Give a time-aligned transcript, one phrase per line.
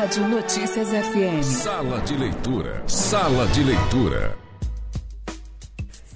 [0.00, 1.42] Rádio Notícias FM.
[1.42, 2.82] Sala de leitura.
[2.86, 4.34] Sala de leitura.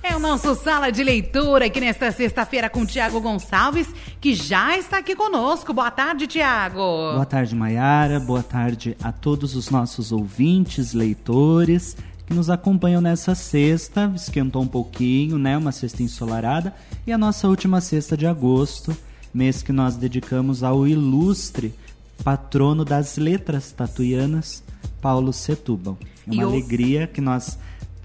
[0.03, 3.86] É o nosso Sala de Leitura aqui nesta sexta-feira com o Tiago Gonçalves,
[4.23, 5.75] que já está aqui conosco.
[5.75, 6.78] Boa tarde, Tiago.
[6.78, 8.18] Boa tarde, Maiara.
[8.18, 11.95] Boa tarde a todos os nossos ouvintes, leitores
[12.27, 14.11] que nos acompanham nessa sexta.
[14.16, 15.59] Esquentou um pouquinho, né?
[15.59, 16.75] Uma sexta ensolarada.
[17.07, 18.96] E a nossa última sexta de agosto,
[19.35, 21.75] mês que nós dedicamos ao ilustre
[22.23, 24.62] patrono das letras tatuianas,
[25.01, 25.98] Paulo Setúbal.
[26.27, 27.59] É uma E alegria que nós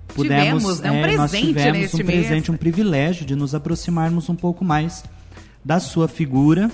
[0.07, 2.49] pudemos, Tivemos, né, um é, nós presente tivemos neste um presente, mês.
[2.49, 5.03] um privilégio de nos aproximarmos um pouco mais
[5.63, 6.71] da sua figura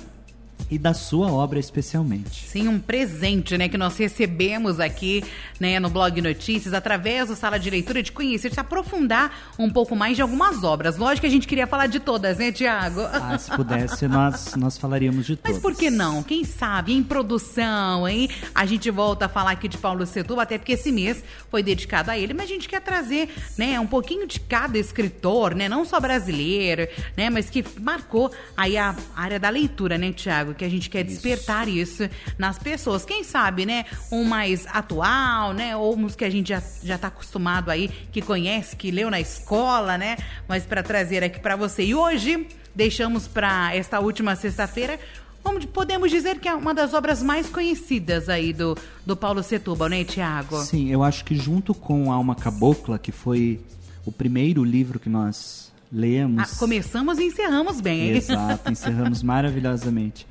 [0.70, 2.46] e da sua obra especialmente.
[2.48, 5.24] Sim, um presente, né, que nós recebemos aqui,
[5.60, 9.70] né, no Blog Notícias, através do Sala de Leitura, de conhecer, de se aprofundar um
[9.70, 10.98] pouco mais de algumas obras.
[10.98, 13.02] Lógico que a gente queria falar de todas, né, Tiago?
[13.02, 15.62] Ah, se pudesse, nós, nós falaríamos de Mas todas.
[15.62, 16.24] por que não?
[16.24, 18.30] Quem sabe, em produção, hein?
[18.54, 22.10] A gente volta a falar aqui de Paulo Setúbal, até porque esse mês foi dedicado
[22.10, 25.86] a ele, mas a gente quer trazer, né, um pouquinho de cada escritor, né, não
[25.86, 30.55] só brasileiro, né, mas que marcou aí a área da leitura, né, Tiago?
[30.56, 33.06] Que a gente quer despertar isso nas pessoas.
[33.06, 37.08] Quem sabe, né, um mais atual, né, ou uns que a gente já, já tá
[37.08, 40.18] acostumado aí, que conhece, que leu na escola, né,
[40.48, 41.84] mas para trazer aqui para você.
[41.84, 45.00] E hoje deixamos para esta última sexta-feira
[45.46, 49.88] Vamos, podemos dizer que é uma das obras mais conhecidas aí do, do Paulo Setúbal,
[49.88, 50.58] né, Tiago?
[50.64, 53.62] Sim, eu acho que junto com Alma Cabocla, que foi
[54.04, 56.42] o primeiro livro que nós lemos.
[56.42, 58.18] Ah, começamos e encerramos bem, hein?
[58.18, 60.26] Exato, encerramos maravilhosamente.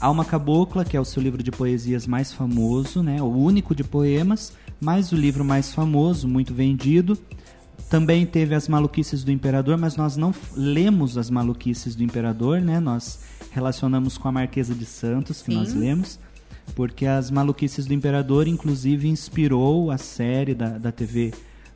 [0.00, 3.22] Alma Cabocla, que é o seu livro de poesias mais famoso, né?
[3.22, 7.16] O único de poemas, mas o livro mais famoso, muito vendido.
[7.88, 12.80] Também teve As Maluquices do Imperador, mas nós não lemos As Maluquices do Imperador, né?
[12.80, 13.20] Nós
[13.52, 15.58] relacionamos com a Marquesa de Santos, que Sim.
[15.58, 16.18] nós lemos,
[16.74, 21.32] porque As Maluquices do Imperador, inclusive, inspirou a série da, da TV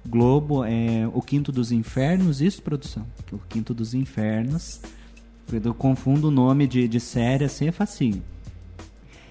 [0.08, 3.06] Globo, é, O Quinto dos Infernos, isso, produção?
[3.30, 4.80] O Quinto dos Infernos.
[5.52, 8.22] Eu confundo o nome de, de série, assim é facinho.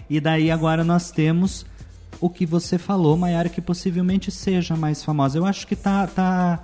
[0.10, 1.66] E daí agora nós temos
[2.22, 5.38] o que você falou, Maiara, que possivelmente seja mais famosa.
[5.38, 6.64] Eu acho que tá, tá,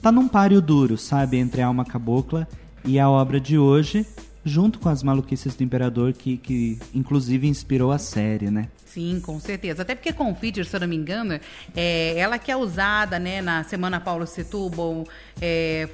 [0.00, 2.48] tá num páreo duro, sabe, entre a Alma Cabocla
[2.84, 4.06] e a obra de hoje,
[4.44, 8.68] junto com as maluquices do Imperador, que, que inclusive inspirou a série, né?
[8.84, 9.82] Sim, com certeza.
[9.82, 11.38] Até porque Confiter, se eu não me engano,
[11.74, 15.04] é ela que é usada, né, na Semana Paulo Setúbal,
[15.38, 15.88] é,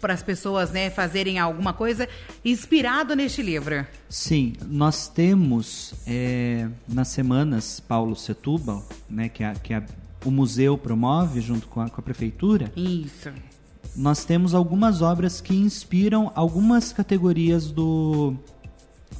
[0.00, 2.08] para as pessoas, né, fazerem alguma coisa
[2.44, 3.84] inspirado neste livro.
[4.08, 9.82] Sim, nós temos é, nas semanas Paulo Setúbal, né, que, a, que a-
[10.24, 13.30] o museu promove junto com a, com a prefeitura, Isso.
[13.96, 18.34] nós temos algumas obras que inspiram algumas categorias do,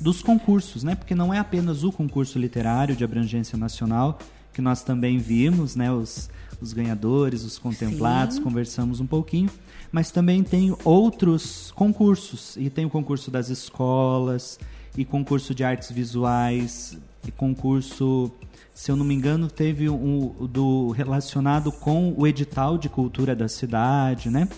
[0.00, 0.94] dos concursos, né?
[0.94, 4.18] Porque não é apenas o concurso literário de abrangência nacional,
[4.52, 5.90] que nós também vimos, né?
[5.92, 6.28] Os,
[6.60, 8.42] os ganhadores, os contemplados, Sim.
[8.42, 9.50] conversamos um pouquinho,
[9.92, 12.56] mas também tem outros concursos.
[12.56, 14.58] E tem o concurso das escolas,
[14.96, 18.30] e concurso de artes visuais, e concurso,
[18.74, 23.48] se eu não me engano, teve um, do relacionado com o edital de cultura da
[23.48, 24.48] cidade, né?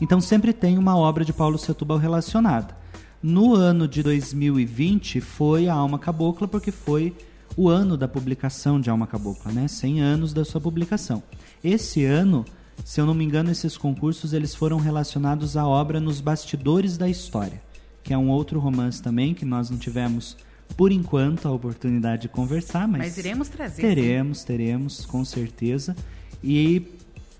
[0.00, 2.76] Então sempre tem uma obra de Paulo Setúbal relacionada.
[3.22, 7.14] No ano de 2020 foi a Alma Cabocla, porque foi
[7.56, 9.66] o ano da publicação de Alma Cabocla, né?
[9.66, 11.22] 100 anos da sua publicação.
[11.64, 12.44] Esse ano,
[12.84, 17.08] se eu não me engano, esses concursos eles foram relacionados à obra Nos Bastidores da
[17.08, 17.62] História,
[18.02, 20.36] que é um outro romance também que nós não tivemos
[20.76, 25.96] por enquanto a oportunidade de conversar, mas, Mas iremos trazer, Teremos, teremos, com certeza.
[26.42, 26.82] E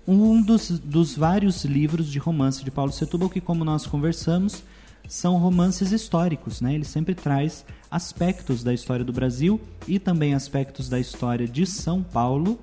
[0.07, 4.63] um dos, dos vários livros de romance de Paulo Setúbal que, como nós conversamos,
[5.07, 6.75] são romances históricos, né?
[6.75, 12.03] Ele sempre traz aspectos da história do Brasil e também aspectos da história de São
[12.03, 12.59] Paulo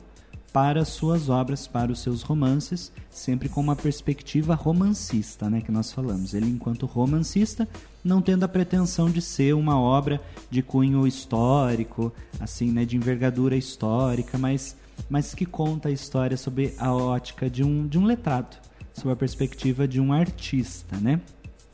[0.54, 5.72] para as suas obras, para os seus romances, sempre com uma perspectiva romancista, né, que
[5.72, 6.32] nós falamos.
[6.32, 7.68] Ele, enquanto romancista,
[8.04, 13.56] não tendo a pretensão de ser uma obra de cunho histórico, assim, né, de envergadura
[13.56, 14.76] histórica, mas,
[15.10, 18.56] mas que conta a história sob a ótica de um, de um letrado,
[18.92, 21.20] sob a perspectiva de um artista, né?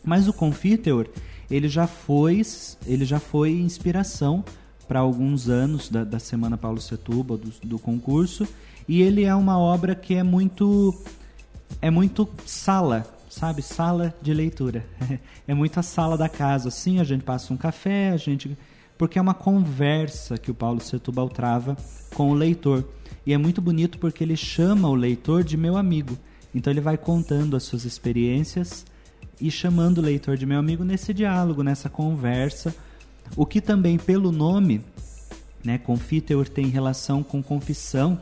[0.05, 1.07] Mas o Confiteor,
[1.51, 2.43] ele já foi,
[2.87, 4.45] ele já foi inspiração
[4.89, 8.47] para alguns anos da, da Semana Paulo Setúbal, do, do concurso,
[8.89, 10.95] e ele é uma obra que é muito
[11.81, 13.63] é muito sala, sabe?
[13.63, 14.85] Sala de leitura.
[15.47, 18.57] É muito a sala da casa, assim, a gente passa um café, a gente
[18.97, 21.77] porque é uma conversa que o Paulo Setúbal trava
[22.15, 22.85] com o leitor.
[23.27, 26.19] E é muito bonito porque ele chama o leitor de meu amigo.
[26.55, 28.85] Então ele vai contando as suas experiências
[29.41, 32.75] e chamando o leitor de meu amigo nesse diálogo, nessa conversa.
[33.37, 34.83] O que também, pelo nome,
[35.63, 35.77] Né?
[35.77, 38.19] Confiteor tem relação com confissão,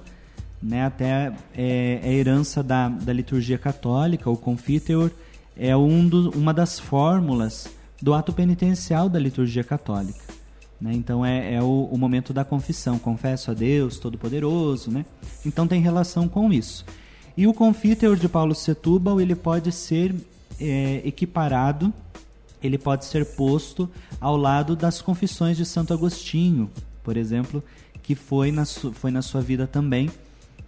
[0.61, 0.85] né?
[0.85, 4.29] até é, é herança da, da liturgia católica.
[4.29, 5.11] O confiteor
[5.57, 7.69] é um do, uma das fórmulas
[8.03, 10.21] do ato penitencial da liturgia católica.
[10.81, 10.93] Né?
[10.95, 14.91] Então é, é o, o, momento da confissão, confesso a Deus Todo-Poderoso.
[14.91, 15.05] Né?
[15.45, 16.85] Então tem relação com isso.
[17.37, 20.15] E o confiteor de Paulo Setúbal ele pode ser
[20.61, 21.93] é, equiparado,
[22.63, 23.89] ele pode ser posto
[24.21, 26.71] ao lado das confissões de Santo Agostinho,
[27.03, 27.63] por exemplo,
[28.03, 30.11] que foi na, foi na sua vida também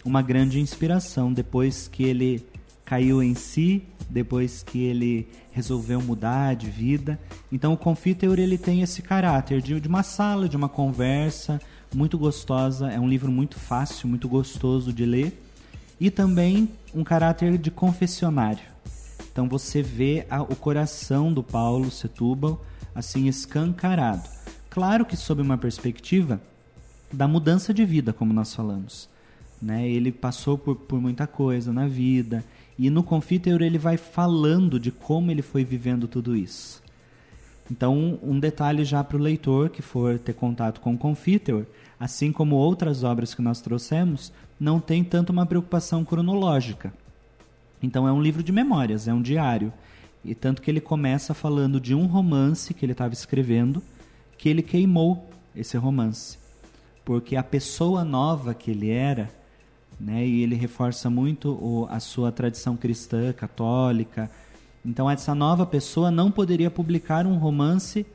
[0.05, 2.45] uma grande inspiração depois que ele
[2.85, 7.19] caiu em si, depois que ele resolveu mudar de vida.
[7.53, 11.61] Então o Confiteor ele tem esse caráter de, de uma sala, de uma conversa
[11.95, 15.41] muito gostosa, é um livro muito fácil, muito gostoso de ler
[16.01, 18.70] e também um caráter de confessionário.
[19.33, 24.29] Então você vê a, o coração do Paulo Setúbal assim escancarado.
[24.69, 26.41] Claro que sob uma perspectiva
[27.13, 29.09] da mudança de vida, como nós falamos.
[29.61, 29.89] Né?
[29.89, 32.45] Ele passou por, por muita coisa na vida,
[32.79, 36.83] e no Confiteor ele vai falando de como ele foi vivendo tudo isso.
[37.71, 41.67] Então, um detalhe já para o leitor que for ter contato com o Confiteor,
[41.99, 46.93] assim como outras obras que nós trouxemos, não tem tanto uma preocupação cronológica.
[47.83, 49.73] Então, é um livro de memórias, é um diário.
[50.25, 53.83] E tanto que ele começa falando de um romance que ele estava escrevendo,
[54.37, 56.39] que ele queimou esse romance.
[57.05, 59.31] Porque a pessoa nova que ele era,
[60.01, 60.27] né?
[60.27, 64.31] E ele reforça muito o, a sua tradição cristã, católica.
[64.85, 68.07] Então essa nova pessoa não poderia publicar um romance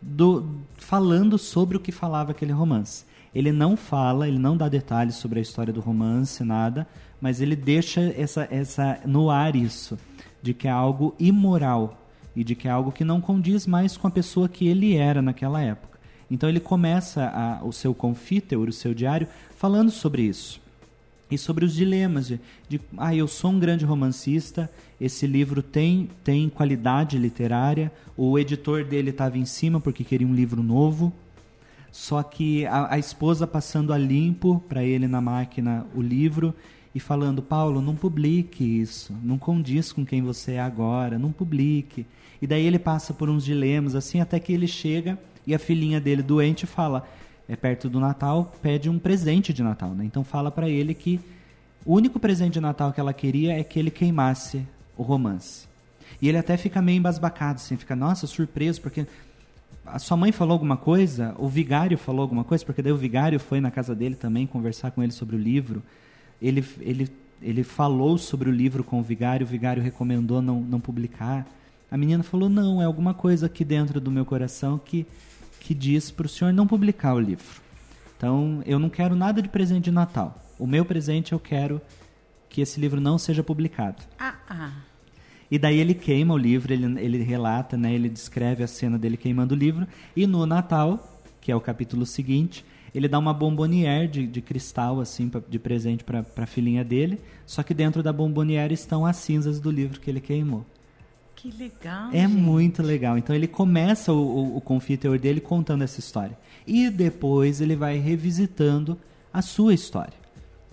[0.00, 0.48] do,
[0.78, 3.04] falando sobre o que falava aquele romance.
[3.34, 6.86] Ele não fala, ele não dá detalhes sobre a história do romance, nada,
[7.20, 9.98] mas ele deixa essa, essa no ar isso,
[10.42, 14.06] de que é algo imoral e de que é algo que não condiz mais com
[14.06, 15.98] a pessoa que ele era naquela época.
[16.30, 20.60] Então ele começa a, o seu confíteur, o seu diário, falando sobre isso
[21.30, 26.10] e sobre os dilemas de, de, ah, eu sou um grande romancista, esse livro tem,
[26.24, 31.12] tem qualidade literária, o editor dele estava em cima porque queria um livro novo,
[31.92, 36.54] só que a, a esposa passando a limpo para ele na máquina o livro
[36.94, 42.06] e falando, Paulo, não publique isso, não condiz com quem você é agora, não publique.
[42.42, 46.00] E daí ele passa por uns dilemas assim até que ele chega e a filhinha
[46.00, 47.08] dele doente fala,
[47.48, 49.90] é perto do Natal, pede um presente de Natal.
[49.90, 50.04] Né?
[50.04, 51.20] Então fala para ele que
[51.84, 54.66] o único presente de Natal que ela queria é que ele queimasse
[54.96, 55.68] o romance.
[56.20, 59.06] E ele até fica meio embasbacado, assim, fica, nossa, surpreso, porque
[59.84, 63.40] a sua mãe falou alguma coisa, o vigário falou alguma coisa, porque daí o vigário
[63.40, 65.82] foi na casa dele também conversar com ele sobre o livro.
[66.40, 67.08] Ele, ele,
[67.42, 71.46] ele falou sobre o livro com o vigário, o vigário recomendou não, não publicar.
[71.90, 75.06] A menina falou: não, é alguma coisa aqui dentro do meu coração que
[75.60, 77.60] que diz para o senhor não publicar o livro.
[78.16, 80.42] Então, eu não quero nada de presente de Natal.
[80.58, 81.80] O meu presente eu quero
[82.48, 84.02] que esse livro não seja publicado.
[84.18, 84.72] Ah, ah.
[85.50, 89.16] E daí ele queima o livro, ele, ele relata, né, ele descreve a cena dele
[89.16, 89.86] queimando o livro.
[90.14, 92.64] E no Natal, que é o capítulo seguinte,
[92.94, 97.20] ele dá uma bombonière de, de cristal assim pra, de presente para a filhinha dele.
[97.46, 100.64] Só que dentro da bombonière estão as cinzas do livro que ele queimou.
[101.34, 102.10] Que legal.
[102.12, 102.32] É gente.
[102.32, 103.16] muito legal.
[103.16, 106.36] Então ele começa o, o, o confiteor dele contando essa história.
[106.66, 108.98] E depois ele vai revisitando
[109.32, 110.12] a sua história.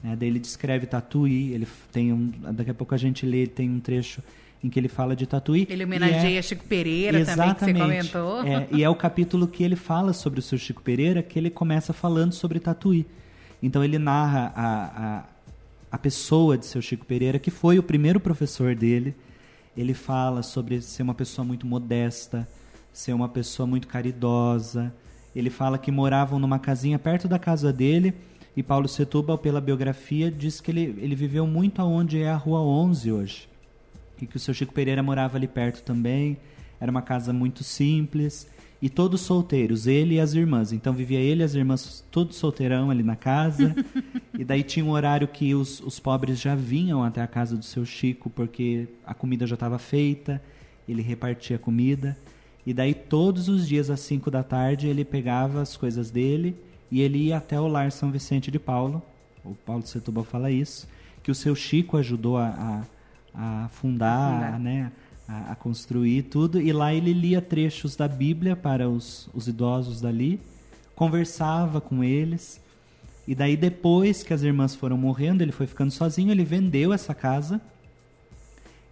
[0.04, 0.16] Né?
[0.16, 3.80] Daí ele descreve Tatuí, ele tem um, daqui a pouco a gente lê, tem um
[3.80, 4.22] trecho
[4.64, 5.68] em que ele fala de Tatuí.
[5.70, 8.42] Ele homenageia é, Chico Pereira também, que você comentou.
[8.44, 11.50] É, e é o capítulo que ele fala sobre o seu Chico Pereira, que ele
[11.50, 13.06] começa falando sobre Tatuí.
[13.62, 15.24] Então ele narra a, a,
[15.92, 19.16] a pessoa de seu Chico Pereira, que foi o primeiro professor dele,
[19.76, 22.48] ele fala sobre ser uma pessoa muito modesta,
[22.92, 24.92] ser uma pessoa muito caridosa.
[25.36, 28.14] Ele fala que moravam numa casinha perto da casa dele
[28.58, 32.60] e Paulo Setúbal, pela biografia, diz que ele, ele viveu muito aonde é a Rua
[32.60, 33.48] 11 hoje.
[34.22, 36.38] E que o seu Chico Pereira morava ali perto também.
[36.80, 38.48] Era uma casa muito simples
[38.82, 40.72] e todos solteiros, ele e as irmãs.
[40.72, 43.76] Então vivia ele e as irmãs todos solteirão ali na casa.
[44.38, 47.66] e daí tinha um horário que os, os pobres já vinham até a casa do
[47.66, 50.42] seu Chico porque a comida já estava feita,
[50.88, 52.18] ele repartia a comida.
[52.66, 56.56] E daí todos os dias às 5 da tarde ele pegava as coisas dele
[56.92, 59.02] e ele ia até o lar São Vicente de Paulo.
[59.44, 60.88] O Paulo de Setúbal fala isso,
[61.24, 62.82] que o seu Chico ajudou a, a,
[63.38, 64.60] a fundar, a fundar.
[64.60, 64.92] né?
[65.28, 66.60] a, a, construir tudo.
[66.60, 70.40] E lá ele lia trechos da Bíblia para os, os idosos dali,
[70.96, 72.62] conversava com eles.
[73.28, 77.14] E daí, depois que as irmãs foram morrendo, ele foi ficando sozinho, ele vendeu essa
[77.14, 77.60] casa.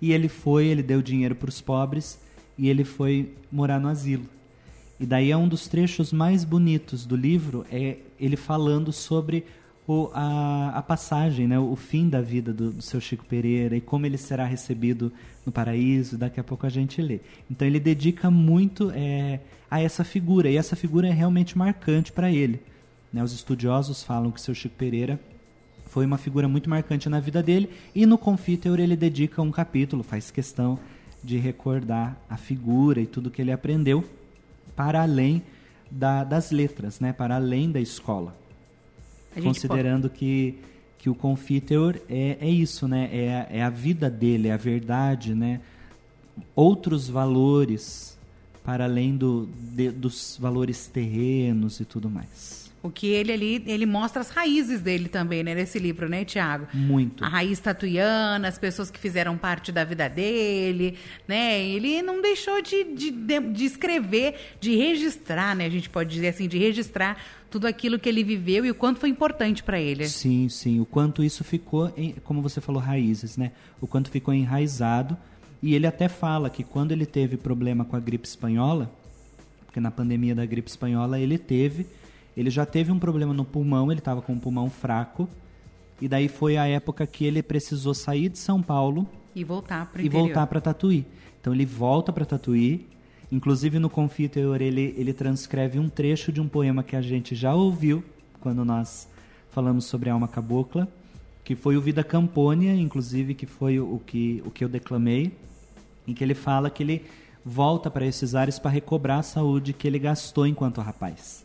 [0.02, 2.20] E ele foi, ele deu dinheiro para os pobres
[2.58, 4.26] e ele foi morar no asilo.
[5.00, 9.46] E daí é um dos trechos mais bonitos do livro, é ele falando sobre
[9.88, 13.82] o, a, a passagem, né, o fim da vida do, do seu Chico Pereira e
[13.82, 15.12] como ele será recebido
[15.46, 16.18] no paraíso.
[16.18, 17.20] Daqui a pouco a gente lê.
[17.50, 19.40] Então ele dedica muito é,
[19.70, 22.62] a essa figura, e essa figura é realmente marcante para ele.
[23.14, 23.24] Né?
[23.24, 25.20] Os estudiosos falam que seu Chico Pereira
[25.86, 30.04] foi uma figura muito marcante na vida dele, e no Confiteor ele dedica um capítulo,
[30.04, 30.80] faz questão
[31.24, 34.04] de recordar a figura e tudo que ele aprendeu
[34.76, 35.42] para além
[35.90, 37.14] da, das letras, né?
[37.14, 38.36] para além da escola.
[39.42, 40.20] Considerando pode...
[40.20, 40.56] que,
[40.98, 43.10] que o Confiteor é, é isso, né?
[43.12, 45.62] é, é a vida dele, é a verdade, né?
[46.56, 48.18] outros valores
[48.64, 52.65] para além do, de, dos valores terrenos e tudo mais.
[52.86, 56.68] O que ele ali, ele mostra as raízes dele também, né, nesse livro, né, Tiago?
[56.72, 57.26] Muito.
[57.26, 60.96] A raiz tatuiana, as pessoas que fizeram parte da vida dele,
[61.28, 61.60] né?
[61.68, 65.66] Ele não deixou de, de, de escrever, de registrar, né?
[65.66, 67.18] A gente pode dizer assim, de registrar
[67.50, 70.08] tudo aquilo que ele viveu e o quanto foi importante para ele.
[70.08, 70.80] Sim, sim.
[70.80, 73.52] O quanto isso ficou, em, como você falou, raízes, né?
[73.82, 75.18] O quanto ficou enraizado.
[75.60, 78.94] E ele até fala que quando ele teve problema com a gripe espanhola,
[79.66, 81.88] porque na pandemia da gripe espanhola ele teve
[82.36, 85.28] ele já teve um problema no pulmão, ele estava com o pulmão fraco.
[86.02, 90.02] E daí foi a época que ele precisou sair de São Paulo e voltar para
[90.02, 91.06] e voltar para Tatuí.
[91.40, 92.88] Então ele volta para Tatuí.
[93.32, 97.56] Inclusive no Confiteor ele ele transcreve um trecho de um poema que a gente já
[97.56, 98.04] ouviu
[98.42, 99.08] quando nós
[99.50, 100.88] falamos sobre a alma cabocla,
[101.44, 105.32] que foi o Vida Campônia, inclusive que foi o que o que eu declamei,
[106.06, 107.06] em que ele fala que ele
[107.44, 111.45] volta para esses ares para recobrar a saúde que ele gastou enquanto rapaz.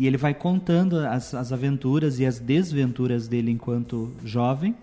[0.00, 4.74] E ele vai contando as, as aventuras e as desventuras dele enquanto jovem.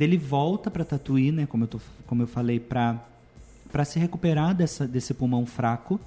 [0.00, 3.04] Ele volta para Tatuí, né, como eu, tô, como eu falei, para
[3.84, 6.00] se recuperar dessa, desse pulmão fraco.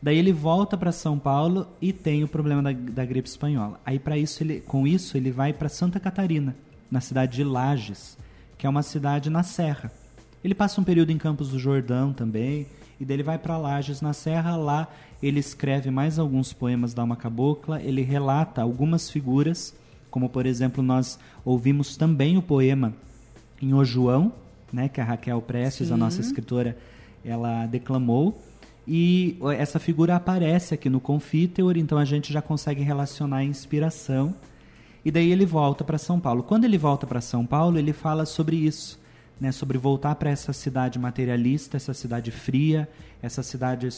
[0.00, 3.78] Daí ele volta para São Paulo e tem o problema da, da gripe espanhola.
[3.84, 6.56] Aí para isso ele, com isso ele vai para Santa Catarina,
[6.90, 8.16] na cidade de Lages,
[8.56, 9.92] que é uma cidade na serra.
[10.42, 12.66] Ele passa um período em Campos do Jordão também,
[13.02, 14.86] e daí ele vai para Lages na serra, lá
[15.20, 19.74] ele escreve mais alguns poemas da Alma Cabocla, ele relata algumas figuras,
[20.08, 22.94] como por exemplo nós ouvimos também o poema
[23.60, 24.32] em O João,
[24.72, 25.94] né, que a Raquel Prestes, Sim.
[25.94, 26.78] a nossa escritora,
[27.24, 28.40] ela declamou,
[28.86, 34.32] e essa figura aparece aqui no Confiteor, então a gente já consegue relacionar a inspiração.
[35.04, 36.42] E daí ele volta para São Paulo.
[36.44, 39.01] Quando ele volta para São Paulo, ele fala sobre isso
[39.42, 42.88] né, sobre voltar para essa cidade materialista, essa cidade fria,
[43.20, 43.88] essa cidade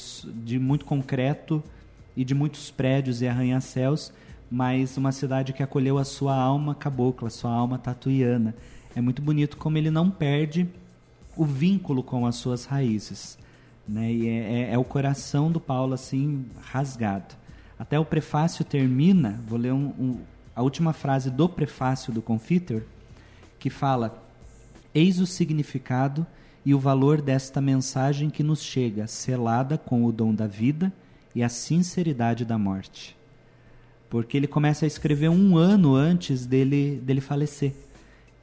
[0.43, 1.63] de muito concreto
[2.17, 4.11] e de muitos prédios e arranha-céus,
[4.51, 8.55] mas uma cidade que acolheu a sua alma cabocla, a sua alma tatuiana.
[8.97, 10.67] É muito bonito como ele não perde
[11.37, 13.37] o vínculo com as suas raízes.
[13.87, 14.13] Né?
[14.15, 17.35] E é, é, é o coração do Paulo assim rasgado.
[17.79, 20.21] Até o prefácio termina, vou ler um, um,
[20.57, 22.87] a última frase do prefácio do Confiter,
[23.59, 24.24] que fala
[24.95, 26.27] Eis o significado
[26.65, 30.93] e o valor desta mensagem que nos chega, selada com o dom da vida
[31.35, 33.17] e a sinceridade da morte.
[34.09, 37.75] Porque ele começa a escrever um ano antes dele, dele falecer.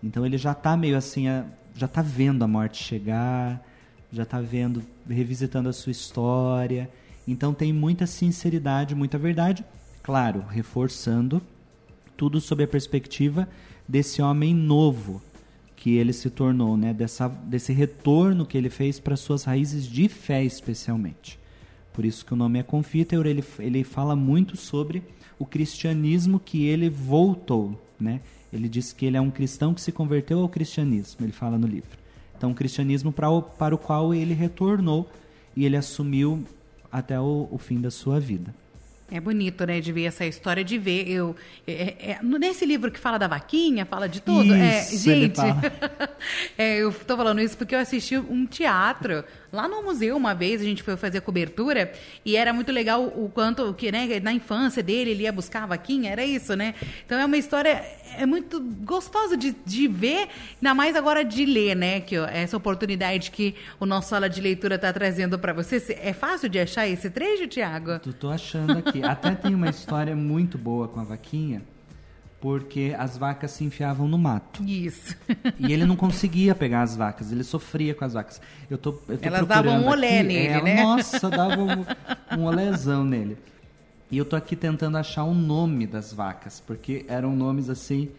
[0.04, 1.26] Então ele já está meio assim,
[1.74, 3.66] já está vendo a morte chegar,
[4.12, 6.90] já está vendo, revisitando a sua história.
[7.28, 9.64] Então tem muita sinceridade, muita verdade.
[10.04, 11.42] Claro, reforçando
[12.18, 13.48] tudo sob a perspectiva
[13.88, 15.22] desse homem novo,
[15.82, 20.08] que ele se tornou, né, dessa, desse retorno que ele fez para suas raízes de
[20.08, 21.40] fé especialmente.
[21.92, 25.02] Por isso que o nome é Confiteor, ele, ele fala muito sobre
[25.40, 28.22] o cristianismo que ele voltou, né?
[28.54, 31.66] Ele diz que ele é um cristão que se converteu ao cristianismo, ele fala no
[31.66, 31.98] livro.
[32.38, 35.10] Então, o cristianismo para o, para o qual ele retornou
[35.56, 36.44] e ele assumiu
[36.92, 38.54] até o, o fim da sua vida.
[39.14, 41.36] É bonito, né, de ver essa história, de ver eu
[41.68, 44.54] é, é, nesse livro que fala da vaquinha, fala de tudo.
[44.54, 45.42] É, isso, é, gente,
[46.58, 50.62] é, eu estou falando isso porque eu assisti um teatro lá no museu uma vez,
[50.62, 51.92] a gente foi fazer cobertura
[52.24, 55.66] e era muito legal o quanto que, né, na infância dele ele ia buscar a
[55.66, 56.74] vaquinha, era isso, né?
[57.06, 57.84] Então é uma história
[58.18, 60.28] é muito gostosa de, de ver,
[60.58, 62.00] ainda mais agora de ler, né?
[62.00, 65.78] Que essa oportunidade que o nosso sala de leitura está trazendo para você.
[66.02, 68.00] É fácil de achar esse trecho, Tiago?
[68.20, 69.04] Tô achando aqui.
[69.04, 71.62] Até tem uma história muito boa com a vaquinha
[72.42, 74.64] porque as vacas se enfiavam no mato.
[74.64, 75.16] Isso.
[75.60, 78.42] E ele não conseguia pegar as vacas, ele sofria com as vacas.
[78.68, 80.84] Eu tô, eu tô Elas davam um olé aqui, nele, é, né?
[80.84, 81.86] Nossa, dava um,
[82.36, 83.38] um olézão nele.
[84.12, 88.10] E eu tô aqui tentando achar o nome das vacas, porque eram nomes assim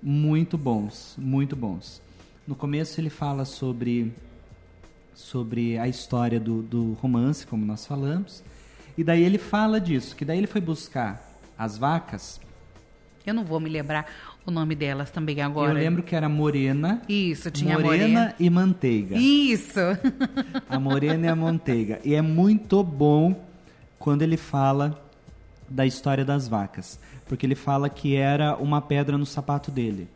[0.00, 2.00] muito bons, muito bons.
[2.46, 4.14] No começo ele fala sobre
[5.12, 8.44] sobre a história do, do romance, como nós falamos.
[8.96, 11.20] E daí ele fala disso, que daí ele foi buscar
[11.58, 12.38] as vacas.
[13.26, 14.06] Eu não vou me lembrar
[14.46, 15.72] o nome delas também agora.
[15.72, 17.02] Eu lembro que era Morena.
[17.08, 18.34] Isso, tinha Morena, Morena.
[18.38, 19.16] e Manteiga.
[19.16, 19.80] Isso.
[20.68, 21.98] A Morena e a Manteiga.
[22.04, 23.44] E é muito bom
[23.98, 25.05] quando ele fala
[25.68, 26.98] da história das vacas.
[27.26, 30.08] Porque ele fala que era uma pedra no sapato dele.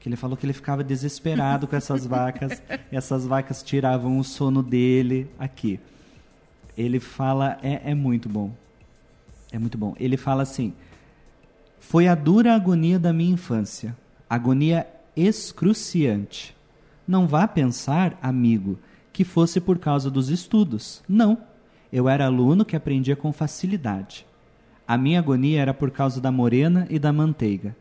[0.00, 2.60] Que ele falou que ele ficava desesperado com essas vacas.
[2.90, 5.78] Essas vacas tiravam o sono dele aqui.
[6.76, 8.52] Ele fala, é, é muito bom.
[9.52, 9.94] É muito bom.
[10.00, 10.72] Ele fala assim:
[11.78, 13.96] Foi a dura agonia da minha infância,
[14.28, 16.56] agonia excruciante.
[17.06, 18.78] Não vá pensar, amigo,
[19.12, 21.02] que fosse por causa dos estudos.
[21.08, 21.38] Não.
[21.92, 24.24] Eu era aluno que aprendia com facilidade.
[24.92, 27.74] A minha agonia era por causa da morena e da manteiga.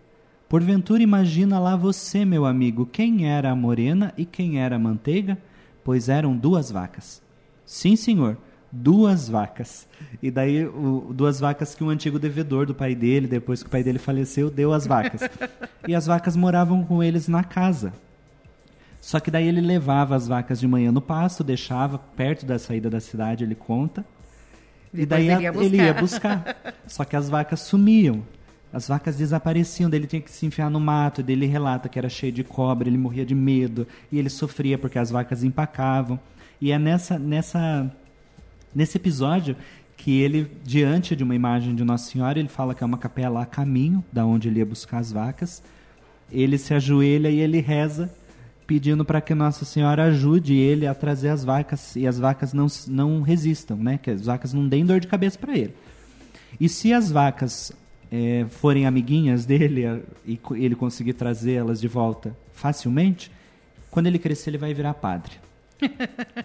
[0.48, 5.38] Porventura imagina lá você, meu amigo, quem era a morena e quem era a manteiga?
[5.84, 7.22] Pois eram duas vacas.
[7.66, 8.38] Sim, senhor,
[8.72, 9.90] duas vacas.
[10.24, 13.72] E daí, o, duas vacas que um antigo devedor do pai dele, depois que o
[13.72, 15.20] pai dele faleceu, deu as vacas.
[15.86, 17.92] e as vacas moravam com eles na casa.
[19.02, 22.90] Só que daí ele levava as vacas de manhã no pasto, deixava perto da saída
[22.90, 24.06] da cidade, ele conta.
[24.94, 26.38] E Depois daí ele ia ele ia buscar.
[26.38, 26.74] buscar.
[26.88, 28.24] Só que as vacas sumiam.
[28.74, 32.00] As vacas desapareciam, daí ele tinha que se enfiar no mato, daí ele relata que
[32.00, 36.18] era cheio de cobra, ele morria de medo, e ele sofria porque as vacas empacavam.
[36.60, 37.92] E é nessa, nessa,
[38.74, 39.58] nesse episódio
[39.98, 43.42] que ele, diante de uma imagem de Nossa Senhora, ele fala que é uma capela
[43.42, 45.62] a caminho da onde ele ia buscar as vacas.
[46.32, 48.10] Ele se ajoelha e ele reza
[48.66, 52.68] pedindo para que Nossa Senhora ajude ele a trazer as vacas e as vacas não,
[52.88, 54.00] não resistam, né?
[54.02, 55.74] Que as vacas não deem dor de cabeça para ele.
[56.60, 57.72] E se as vacas
[58.12, 59.86] eh, forem amiguinhas dele
[60.26, 63.32] e ele conseguir trazê-las de volta facilmente,
[63.90, 65.34] quando ele crescer ele vai virar padre.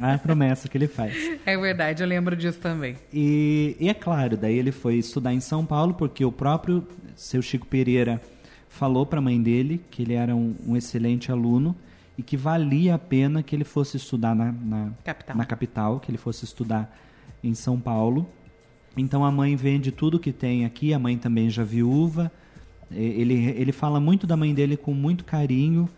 [0.00, 1.14] É a promessa que ele faz.
[1.44, 2.96] É verdade, eu lembro disso também.
[3.12, 7.42] E, e é claro, daí ele foi estudar em São Paulo porque o próprio seu
[7.42, 8.20] Chico Pereira
[8.68, 11.76] falou para a mãe dele que ele era um, um excelente aluno
[12.18, 15.37] e que valia a pena que ele fosse estudar na, na, Capital.
[15.37, 16.96] na capital, que ele fosse estudar
[17.42, 18.26] em São Paulo.
[18.96, 22.33] Então a mãe vende tudo que tem aqui, a mãe também já viúva.
[22.90, 25.88] Ele, ele fala muito da mãe dele com muito carinho,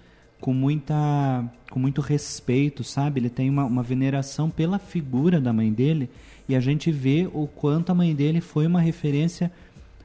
[0.41, 3.21] com, muita, com muito respeito, sabe?
[3.21, 6.11] Ele tem uma, uma veneração pela figura da mãe dele
[6.49, 9.53] e a gente vê o quanto a mãe dele foi uma referência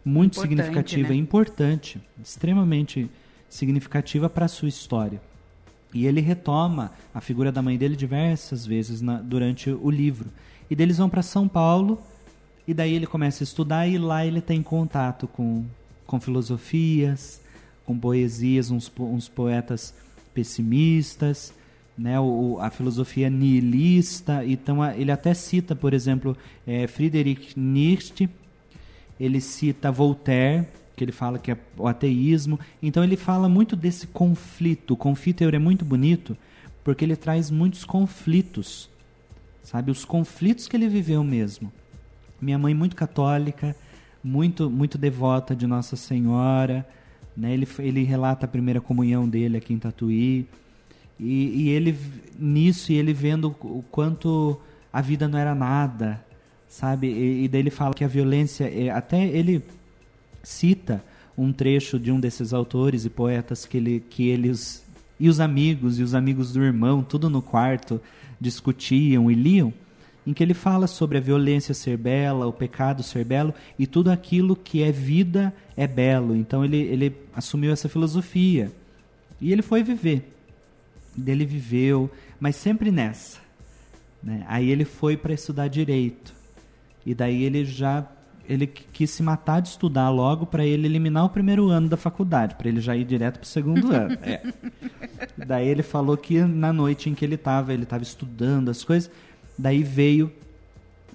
[0.06, 1.15] muito Importante, significativa, né?
[1.15, 3.10] importante, extremamente
[3.49, 5.21] significativa para a sua história.
[5.93, 10.29] E ele retoma a figura da mãe dele diversas vezes na- durante o livro.
[10.69, 12.01] E eles vão para São Paulo,
[12.67, 15.65] e daí ele começa a estudar, e lá ele tem contato com,
[16.08, 17.41] com filosofias,
[17.86, 19.93] com poesias, uns, uns poetas
[20.34, 21.53] pessimistas,
[21.97, 24.43] né, o, a filosofia nihilista.
[24.45, 28.29] Então a- ele até cita, por exemplo, eh, Friedrich Nietzsche,
[29.19, 32.60] ele cita Voltaire, que ele fala que é o ateísmo.
[32.82, 34.93] Então ele fala muito desse conflito.
[34.93, 36.38] O Confiteor é muito bonito
[36.84, 38.89] porque ele traz muitos conflitos,
[39.63, 39.89] sabe?
[39.89, 41.71] Os conflitos que ele viveu mesmo.
[42.41, 43.75] Minha mãe muito católica,
[44.23, 46.86] muito muito devota de Nossa Senhora,
[47.36, 47.53] né?
[47.53, 50.47] Ele ele relata a primeira comunhão dele aqui em Tatuí.
[51.19, 51.97] E, e ele
[52.38, 54.60] nisso e ele vendo o quanto
[54.91, 56.23] a vida não era nada,
[56.67, 57.08] sabe?
[57.08, 59.63] E, e daí ele fala que a violência é, até ele
[60.43, 61.03] cita
[61.38, 64.86] um trecho de um desses autores e poetas que ele que eles
[65.19, 67.99] e os amigos e os amigos do irmão tudo no quarto
[68.39, 69.73] discutiam e liam
[70.25, 74.10] em que ele fala sobre a violência ser bela, o pecado ser belo e tudo
[74.10, 76.36] aquilo que é vida é belo.
[76.36, 78.71] Então ele ele assumiu essa filosofia
[79.41, 80.32] e ele foi viver.
[81.25, 83.39] Ele viveu, mas sempre nessa.
[84.21, 84.43] Né?
[84.47, 86.34] Aí ele foi para estudar direito.
[87.06, 88.08] E daí ele já
[88.47, 91.97] ele qu- quis se matar de estudar logo para ele eliminar o primeiro ano da
[91.97, 94.17] faculdade, para ele já ir direto para o segundo ano.
[94.23, 94.41] É.
[95.45, 99.10] Daí ele falou que na noite em que ele estava, ele estava estudando as coisas,
[99.58, 100.32] daí veio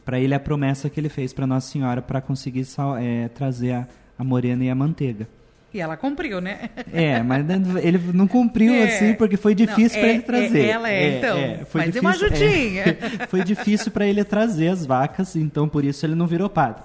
[0.04, 2.66] para ele a promessa que ele fez para Nossa Senhora para conseguir
[3.00, 3.86] é, trazer a,
[4.18, 5.28] a morena e a manteiga.
[5.72, 6.70] E ela cumpriu, né?
[6.90, 7.44] É, mas
[7.82, 8.84] ele não cumpriu É.
[8.84, 10.60] assim porque foi difícil Não, para é- ele trazer.
[10.64, 11.66] é- ela é, então.
[11.66, 12.82] foi Mas dê uma difícil- ajudinha.
[12.82, 13.26] é.
[13.28, 16.82] foi difícil para ele trazer as vacas, então por isso ele não virou padre.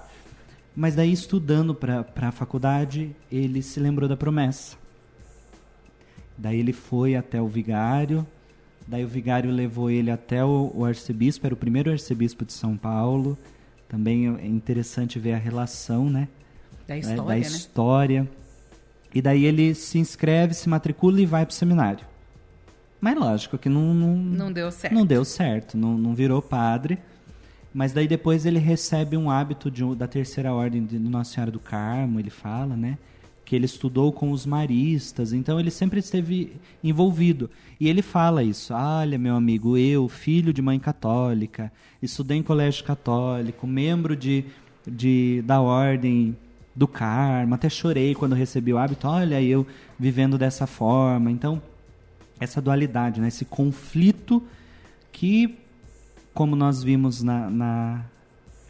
[0.74, 4.76] Mas daí estudando para a faculdade, ele se lembrou da promessa.
[6.36, 8.26] Daí ele foi até o vigário,
[8.86, 12.76] daí o vigário levou ele até o, o arcebispo, era o primeiro arcebispo de São
[12.76, 13.38] Paulo.
[13.88, 16.26] Também é interessante ver a relação, né?
[16.88, 17.38] Da né, história, da né?
[17.38, 18.30] história.
[19.14, 22.04] E daí ele se inscreve, se matricula e vai pro seminário.
[23.00, 24.94] Mas lógico que não, não, Não deu certo.
[24.94, 26.98] não deu certo, não, não virou padre.
[27.74, 31.58] Mas daí depois ele recebe um hábito de, da terceira ordem de Nossa Senhora do
[31.58, 32.96] Carmo, ele fala, né?
[33.44, 37.50] Que ele estudou com os maristas, então ele sempre esteve envolvido.
[37.80, 42.84] E ele fala isso: olha, meu amigo, eu, filho de mãe católica, estudei em colégio
[42.84, 44.44] católico, membro de,
[44.86, 46.36] de, da ordem
[46.74, 49.66] do Carmo, até chorei quando recebi o hábito, olha eu
[49.98, 51.30] vivendo dessa forma.
[51.30, 51.60] Então,
[52.40, 53.28] essa dualidade, né?
[53.28, 54.42] esse conflito
[55.12, 55.56] que,
[56.34, 58.04] como nós vimos na, na,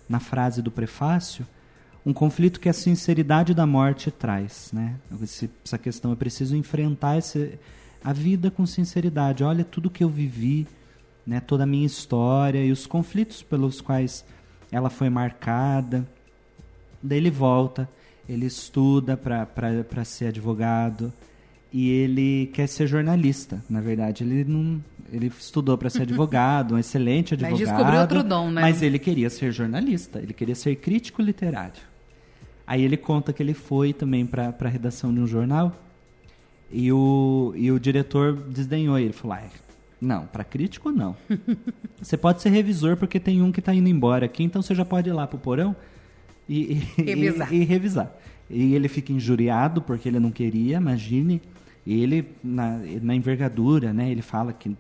[0.09, 1.47] na frase do prefácio,
[2.05, 4.71] um conflito que a sinceridade da morte traz.
[4.73, 4.97] Né?
[5.65, 7.59] Essa questão, eu preciso enfrentar esse,
[8.05, 9.43] a vida com sinceridade.
[9.43, 10.67] Olha tudo que eu vivi,
[11.27, 11.41] né?
[11.41, 14.25] toda a minha história e os conflitos pelos quais
[14.71, 16.07] ela foi marcada.
[17.03, 17.89] Daí ele volta,
[18.29, 21.11] ele estuda para ser advogado
[21.77, 23.63] e ele quer ser jornalista.
[23.69, 24.81] Na verdade, ele não,
[25.13, 27.67] ele estudou para ser advogado, um excelente Mas advogado.
[27.77, 28.61] descobriu outro dom, né?
[28.63, 31.83] Mas ele queria ser jornalista, ele queria ser crítico literário.
[32.65, 35.77] Aí ele conta que ele foi também para a redação de um jornal
[36.73, 39.13] e o, e o diretor desdenhou ele.
[39.13, 39.43] Falou: ah,
[40.01, 41.17] não, para crítico não.
[42.01, 44.85] Você pode ser revisor porque tem um que está indo embora aqui, então você já
[44.85, 45.75] pode ir lá pro porão
[46.49, 47.53] e, e- Revisar.
[47.53, 48.17] e- e revisar.
[48.51, 51.41] E ele fica injuriado porque ele não queria, imagine.
[51.87, 54.11] E ele, na, na envergadura, né?
[54.11, 54.75] Ele fala que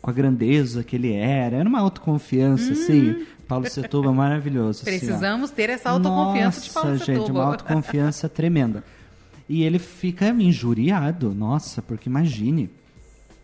[0.00, 3.24] com a grandeza que ele era, era uma autoconfiança, assim.
[3.46, 4.82] Paulo Setúbal maravilhoso.
[4.82, 4.90] assim.
[4.90, 4.98] Uhum.
[4.98, 7.42] Precisamos ter essa autoconfiança de Paulo Nossa, gente, Setúbal.
[7.42, 8.82] uma autoconfiança tremenda.
[9.48, 12.70] E ele fica injuriado, nossa, porque imagine.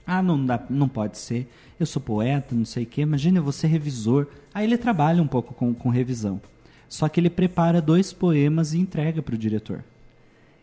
[0.07, 1.49] Ah, não, dá, não pode ser.
[1.79, 3.03] Eu sou poeta, não sei o quê.
[3.03, 4.27] Imagine você revisor.
[4.55, 6.41] Aí ele trabalha um pouco com, com revisão.
[6.89, 9.85] Só que ele prepara dois poemas e entrega para o diretor.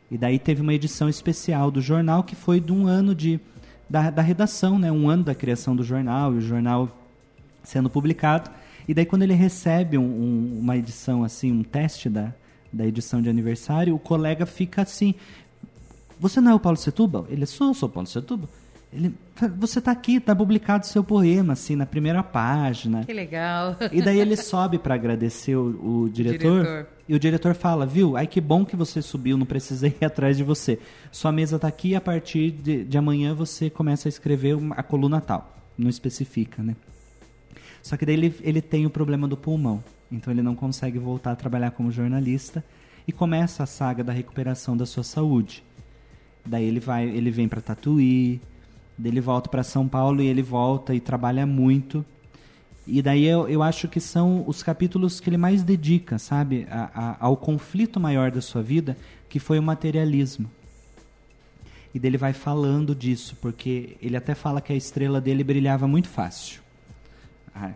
[0.10, 3.40] E daí teve uma edição especial do jornal que foi de um ano de,
[3.90, 4.92] da, da redação, né?
[4.92, 6.96] um ano da criação do jornal, e o jornal
[7.64, 8.50] sendo publicado.
[8.88, 12.32] E daí quando ele recebe um- um- uma edição assim, um teste da,
[12.72, 15.16] da edição de aniversário, o colega fica assim,
[16.20, 17.26] você não é o Paulo Setúbal?
[17.30, 18.48] Ele, sou, sou o Paulo Setúbal.
[18.94, 19.14] Ele,
[19.58, 23.04] você está aqui, está publicado seu poema, assim, na primeira página.
[23.04, 23.76] Que legal.
[23.92, 26.88] E daí ele sobe para agradecer o, o diretor, Diretor.
[27.08, 28.18] E o diretor fala, viu?
[28.18, 30.80] Ai, que bom que você subiu, não precisei ir atrás de você.
[31.12, 35.22] Sua mesa está aqui a partir de, de amanhã você começa a escrever a coluna
[35.22, 35.56] tal.
[35.78, 36.76] Não especifica, né?
[37.84, 39.84] Só que daí ele, ele tem o problema do pulmão.
[40.12, 42.64] Então ele não consegue voltar a trabalhar como jornalista
[43.08, 45.64] e começa a saga da recuperação da sua saúde.
[46.44, 48.42] Daí ele vai, ele vem para Tatuí,
[49.04, 52.06] ele volta para São Paulo e ele volta e trabalha muito.
[52.88, 56.90] E daí eu, eu acho que são os capítulos que ele mais dedica, sabe, a-
[56.94, 58.96] a- ao conflito maior da sua vida,
[59.28, 60.50] que foi o materialismo.
[61.94, 66.10] E dele vai falando disso, porque ele até fala que a estrela dele brilhava muito
[66.10, 66.62] fácil.
[67.54, 67.72] Ah,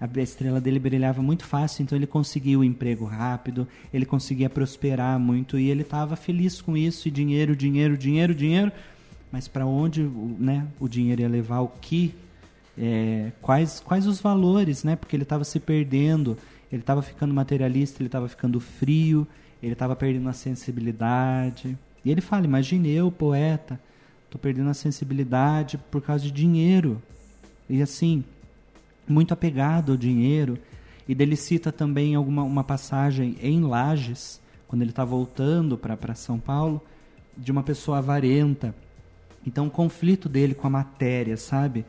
[0.00, 5.16] A estrela dele brilhava muito fácil, então ele conseguia o emprego rápido, ele conseguia prosperar
[5.16, 7.06] muito e ele estava feliz com isso.
[7.06, 8.72] E dinheiro, dinheiro, dinheiro, dinheiro.
[9.32, 11.60] Mas para onde o- né, o dinheiro ia levar?
[11.60, 12.14] O que?
[12.78, 14.84] é, quais, quais os valores?
[14.84, 14.96] Né?
[14.96, 16.36] Porque ele estava se perdendo,
[16.70, 19.26] ele estava ficando materialista, ele estava ficando frio,
[19.62, 21.76] ele estava perdendo a sensibilidade.
[22.04, 23.78] E ele fala: Imagine eu, poeta,
[24.24, 27.00] estou perdendo a sensibilidade por causa de dinheiro.
[27.68, 28.24] E assim,
[29.06, 30.58] muito apegado ao dinheiro.
[31.08, 36.38] E dele cita também alguma uma passagem em Lages, quando ele está voltando para São
[36.38, 36.80] Paulo,
[37.36, 38.74] de uma pessoa avarenta.
[39.46, 41.84] Então, o conflito dele com a matéria, sabe?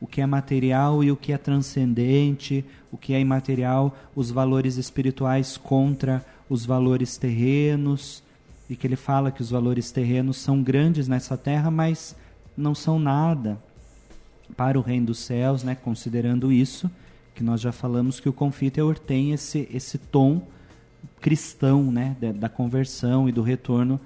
[0.00, 4.76] O que é material e o que é transcendente, o que é imaterial, os valores
[4.76, 8.22] espirituais contra os valores terrenos,
[8.68, 12.16] e que ele fala que os valores terrenos são grandes nessa terra, mas
[12.56, 13.58] não são nada
[14.56, 15.74] para o reino dos céus, né?
[15.74, 16.90] Considerando isso,
[17.34, 20.46] que nós já falamos que o Confiteor tem esse esse tom
[21.20, 24.00] cristão, né, da, da conversão e do retorno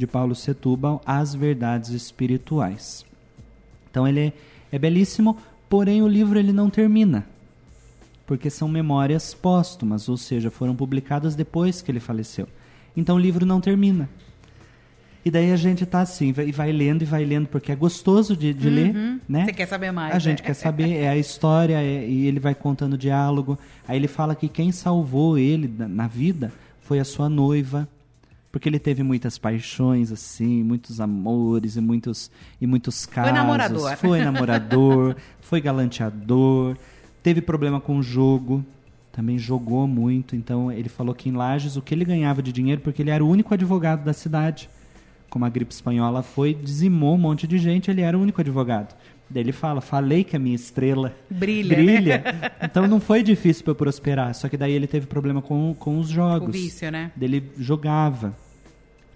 [0.00, 3.04] de Paulo Setúbal às verdades espirituais.
[3.90, 4.32] Então ele
[4.72, 5.36] é, belíssimo,
[5.68, 7.26] porém o livro ele não termina,
[8.26, 12.48] porque são memórias póstumas, ou seja, foram publicadas depois que ele faleceu.
[12.96, 14.08] Então o livro não termina.
[15.22, 18.34] E daí a gente tá assim, e vai lendo e vai lendo, porque é gostoso
[18.34, 18.94] de, de ler,
[19.28, 19.44] né?
[19.44, 20.46] Você quer saber mais, A gente né?
[20.46, 23.58] quer saber, é a história, é- e ele vai contando o diálogo.
[23.86, 27.86] Aí ele fala que quem salvou ele na vida foi a sua noiva,
[28.52, 33.32] porque ele teve muitas paixões, assim, muitos amores e muitos, e muitos casos.
[33.32, 33.96] namorador.
[33.96, 36.76] Foi namorador, foi galanteador,
[37.22, 38.64] teve problema com o jogo,
[39.12, 40.34] também jogou muito.
[40.34, 43.24] Então ele falou que em Lages o que ele ganhava de dinheiro, porque ele era
[43.24, 44.68] o único advogado da cidade.
[45.28, 48.96] Como a gripe espanhola foi, dizimou um monte de gente, ele era o único advogado.
[49.30, 52.18] Daí ele fala, falei que a minha estrela Brilha, brilha.
[52.18, 52.50] né?
[52.62, 54.34] Então não foi difícil para eu prosperar.
[54.34, 56.48] Só que daí ele teve problema com, com os jogos.
[56.48, 57.12] O vício, né?
[57.14, 58.36] Daí Ele jogava.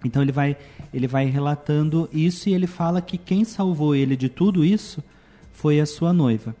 [0.05, 0.55] Então ele vai,
[0.93, 5.03] ele vai relatando isso e ele fala que quem salvou ele de tudo isso
[5.51, 6.55] foi a sua noiva.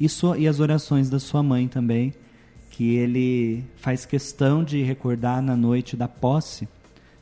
[0.00, 2.14] E, sua, e as orações da sua mãe também,
[2.70, 6.66] que ele faz questão de recordar na noite da posse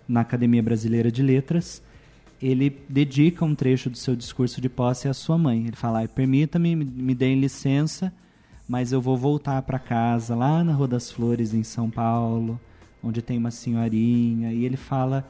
[0.09, 1.83] na Academia Brasileira de Letras.
[2.41, 5.67] Ele dedica um trecho do seu discurso de posse à sua mãe.
[5.67, 8.13] Ele fala: "Ai, permita-me, me- deem licença,
[8.69, 12.61] mas eu vou voltar para casa lá na Rua das Flores em São Paulo,
[13.03, 14.53] onde tem uma senhorinha".
[14.53, 15.27] E ele fala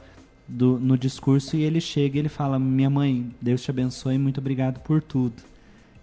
[0.47, 4.39] do- no discurso e ele chega e ele fala: "Minha mãe, Deus te abençoe, muito
[4.39, 5.41] obrigado por tudo".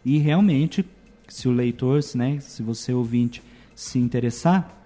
[0.04, 0.84] E realmente,
[1.28, 3.42] se o leitor, né, se você ouvinte
[3.74, 4.83] se interessar,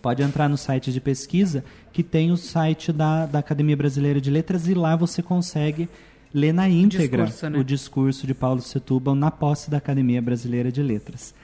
[0.00, 4.30] pode entrar no site de pesquisa, que tem o site da, da Academia Brasileira de
[4.30, 5.88] Letras, e lá você consegue
[6.32, 7.58] ler na íntegra discurso, né?
[7.58, 11.34] o discurso de Paulo Setúbal na posse da Academia Brasileira de Letras.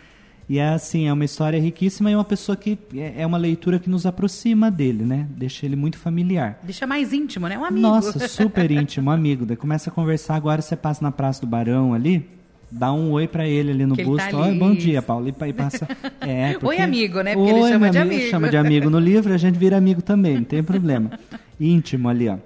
[0.48, 3.78] E é assim, é uma história riquíssima e uma pessoa que é é uma leitura
[3.78, 5.26] que nos aproxima dele, né?
[5.30, 6.58] Deixa ele muito familiar.
[6.62, 7.58] Deixa mais íntimo, né?
[7.58, 7.80] Um amigo.
[7.80, 9.46] Nossa, super íntimo, amigo.
[9.46, 12.28] Daí começa a conversar, agora você passa na Praça do Barão ali,
[12.76, 14.30] dá um oi pra ele ali no Que ele busto.
[14.30, 15.28] tá bom dia, Paulo.
[15.28, 15.86] E e passa.
[16.20, 17.34] É, porque- Oi, amigo, né?
[17.34, 18.14] Porque ele Oi, chama meu de amigo.
[18.16, 18.30] amigo.
[18.30, 21.10] Chama de amigo no livro, a gente vira amigo também, não tem problema.
[21.60, 22.36] Íntimo ali, ó.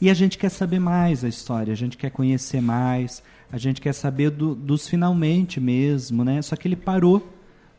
[0.00, 3.80] E a gente quer saber mais a história, a gente quer conhecer mais, a gente
[3.80, 6.40] quer saber do- dos finalmente mesmo, né?
[6.42, 7.26] Só que ele parou,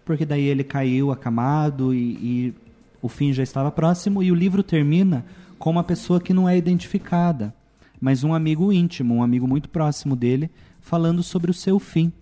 [0.04, 2.54] porque daí ele caiu acamado e, e
[3.02, 5.26] o fim já estava próximo, e o livro termina
[5.60, 7.54] com uma pessoa que não é identificada,
[8.02, 10.50] mas um amigo íntimo, um amigo muito próximo dele,
[10.86, 12.14] falando sobre o seu fim.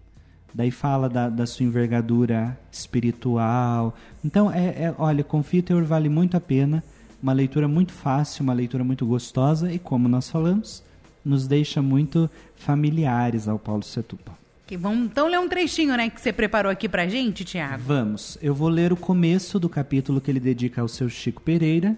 [0.54, 3.94] Daí fala da, da sua envergadura espiritual.
[4.24, 6.82] Então, é, é, olha, Confio Teor vale muito a pena.
[7.22, 10.82] Uma leitura muito fácil, uma leitura muito gostosa e, como nós falamos,
[11.26, 14.38] nos deixa muito familiares ao Paulo Setúbal.
[14.66, 17.84] Que vamos então ler um trechinho, né, que você preparou aqui pra gente, Tiago.
[17.86, 21.98] Vamos, eu vou ler o começo do capítulo que ele dedica ao seu Chico Pereira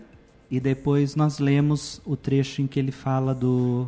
[0.50, 3.88] e depois nós lemos o trecho em que ele fala do,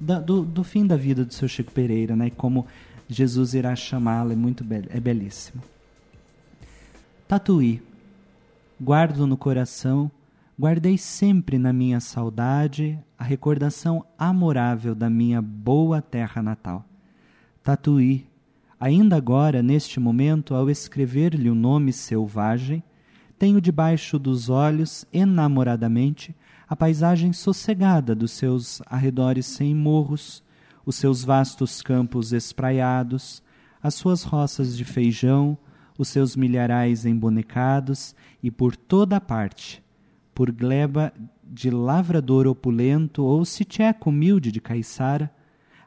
[0.00, 2.30] da- do, do fim da vida do seu Chico Pereira, né?
[2.30, 2.66] Como
[3.08, 5.62] Jesus irá chamá-lo, é muito bel é belíssimo.
[7.28, 7.80] Tatuí,
[8.80, 10.10] guardo no coração,
[10.58, 16.84] guardei sempre na minha saudade a recordação amorável da minha boa terra natal.
[17.62, 18.26] Tatuí,
[18.78, 22.82] ainda agora, neste momento, ao escrever-lhe o nome selvagem,
[23.38, 26.34] tenho debaixo dos olhos, enamoradamente,
[26.70, 30.40] a paisagem sossegada dos seus arredores sem morros,
[30.86, 33.42] os seus vastos campos espraiados,
[33.82, 35.58] as suas roças de feijão,
[35.98, 39.82] os seus milharais embonecados e por toda a parte,
[40.32, 45.28] por gleba de lavrador opulento ou sitieco humilde de caiçara,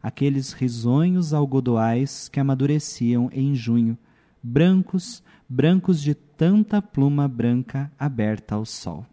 [0.02, 3.98] aqueles risonhos algodoais que amadureciam em junho,
[4.43, 9.06] brancos, brancos de tanta pluma branca aberta ao sol.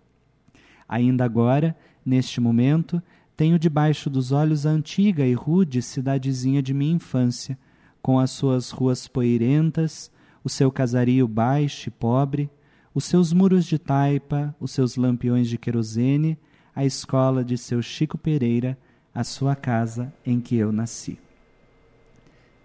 [0.91, 3.01] Ainda agora, neste momento,
[3.37, 7.57] tenho debaixo dos olhos a antiga e rude cidadezinha de minha infância,
[8.03, 10.11] com as suas ruas poeirentas,
[10.43, 12.51] o seu casario baixo e pobre,
[12.93, 16.37] os seus muros de taipa, os seus lampiões de querosene,
[16.75, 18.77] a escola de seu Chico Pereira,
[19.15, 21.21] a sua casa em que eu nasci.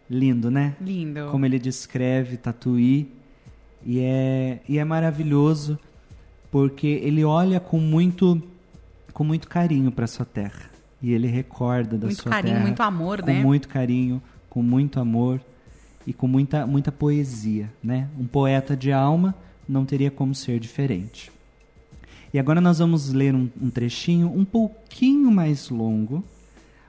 [0.10, 0.76] Lindo, né?
[0.82, 1.28] Lindo.
[1.30, 3.12] Como ele descreve Tatuí.
[3.86, 5.78] E é, e é maravilhoso
[6.56, 8.42] porque ele olha com muito,
[9.12, 10.70] com muito carinho para sua terra.
[11.02, 12.66] E ele recorda da Muito sua carinho, terra.
[12.66, 13.44] muito amor, com né?
[13.44, 15.42] muito carinho, com muito amor
[16.08, 17.70] e com muita, muita poesia.
[17.84, 18.08] Né?
[18.18, 19.36] Um poeta de alma
[19.68, 21.30] não teria como ser diferente.
[22.34, 26.24] E agora nós vamos ler um, um trechinho um pouquinho mais longo,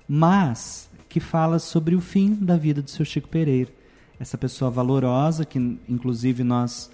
[0.09, 3.73] mas que fala sobre o fim da vida do seu Chico Pereira.
[4.21, 6.89] Essa pessoa valorosa, que inclusive nós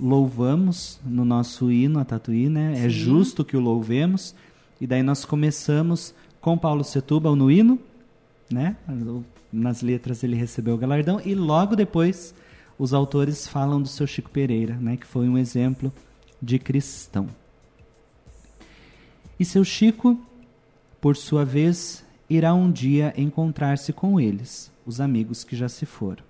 [0.00, 2.72] louvamos no nosso hino a Tatuí, né?
[2.76, 2.88] É Sim.
[2.88, 4.34] justo que o louvemos.
[4.80, 7.78] E daí nós começamos com Paulo Setúbal no hino,
[8.50, 8.76] né?
[9.52, 12.34] Nas letras ele recebeu o galardão e logo depois
[12.78, 14.96] os autores falam do seu Chico Pereira, né?
[14.96, 15.92] Que foi um exemplo
[16.40, 17.28] de cristão.
[19.38, 20.18] E seu Chico,
[21.00, 26.24] por sua vez, irá um dia encontrar-se com eles, os amigos que já se foram.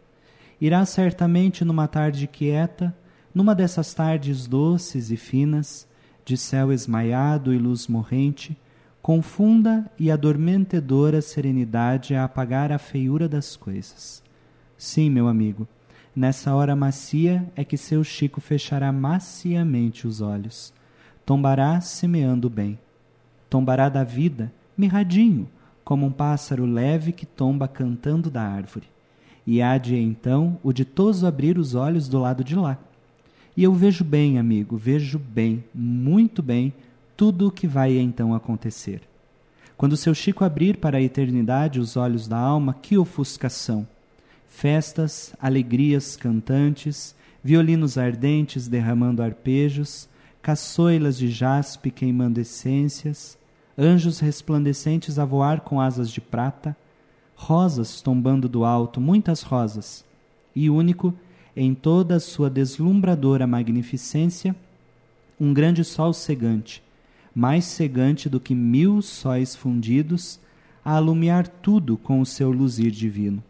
[0.61, 2.95] Irá certamente numa tarde quieta,
[3.35, 5.87] numa dessas tardes doces e finas,
[6.25, 8.57] de céu esmaiado e luz morrente,
[9.01, 14.23] confunda e adormentedora serenidade a apagar a feiura das coisas.
[14.77, 15.67] Sim, meu amigo,
[16.15, 20.73] nessa hora macia é que seu Chico fechará maciamente os olhos,
[21.25, 22.79] tombará semeando bem
[23.51, 25.49] tombará da vida, mirradinho,
[25.85, 28.87] como um pássaro leve que tomba cantando da árvore.
[29.47, 32.79] e há de então o ditoso abrir os olhos do lado de lá.
[33.57, 36.73] E eu vejo bem, amigo, vejo bem, muito bem,
[37.17, 39.03] tudo o que vai então acontecer.
[39.77, 43.87] Quando seu Chico abrir para a eternidade os olhos da alma, que ofuscação!
[44.49, 50.09] Festas, alegrias cantantes, violinos ardentes derramando arpejos,
[50.43, 53.39] caçoilas de jaspe queimando essências,
[53.77, 56.77] anjos resplandecentes a voar com asas de prata,
[57.35, 60.05] rosas tombando do alto, muitas rosas,
[60.55, 61.15] e único,
[61.57, 64.55] em toda a sua deslumbradora magnificência,
[65.39, 66.83] um grande sol cegante,
[67.35, 70.39] mais cegante do que mil sóis fundidos,
[70.85, 73.43] a alumiar tudo com o seu luzir divino.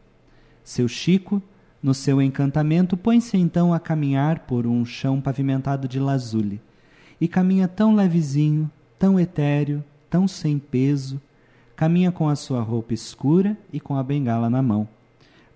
[0.65, 1.43] Seu Chico,
[1.83, 6.61] no seu encantamento, põe-se então a caminhar por um chão pavimentado de lazule,
[7.21, 11.21] e caminha tão levezinho, tão etéreo, tão sem peso,
[11.77, 14.89] caminha com a sua roupa escura e com a bengala na mão.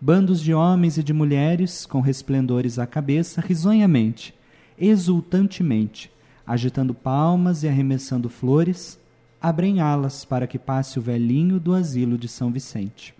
[0.06, 4.34] Bandos de homens e de mulheres, com resplendores à cabeça, risonhamente,
[4.78, 6.12] exultantemente,
[6.46, 9.00] agitando palmas e arremessando flores,
[9.40, 13.14] abrem alas para que passe o velhinho do asilo de São Vicente.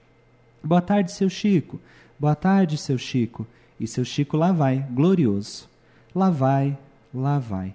[0.62, 1.81] Boa tarde, seu Chico.
[2.20, 3.47] Boa tarde, seu Chico.
[3.81, 5.66] E seu Chico lá vai, glorioso.
[6.14, 6.77] Lá vai,
[7.14, 7.75] lá vai.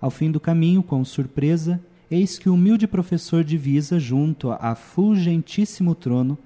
[0.00, 5.94] Ao fim do caminho, com surpresa, eis que o humilde professor divisa junto a fulgentíssimo
[5.94, 6.36] trono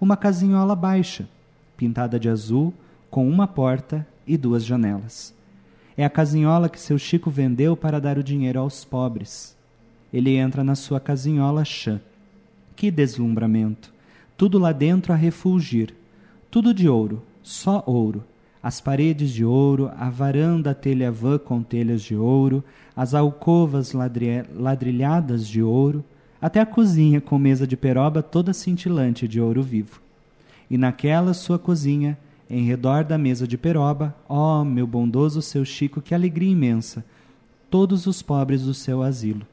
[0.00, 1.28] uma casinhola baixa,
[1.82, 2.72] pintada de azul,
[3.10, 5.34] com uma porta e duas janelas.
[5.96, 9.56] É a casinhola que seu Chico vendeu para dar o dinheiro aos pobres.
[10.12, 12.00] Ele entra na sua casinhola chã.
[12.76, 13.92] Que deslumbramento!
[14.36, 15.92] Tudo lá dentro a refulgir.
[16.52, 18.22] Tudo de ouro, só ouro
[18.62, 22.62] as paredes de ouro, a varanda telha-vã com telhas de ouro,
[22.94, 26.04] as alcovas ladrilhadas de ouro,
[26.40, 30.00] até a cozinha com mesa de peroba toda cintilante de ouro vivo.
[30.72, 32.16] E naquela sua cozinha,
[32.48, 37.04] em redor da mesa de peroba, ó oh, meu bondoso seu Chico, que alegria imensa!
[37.68, 39.46] Todos os pobres do seu asilo.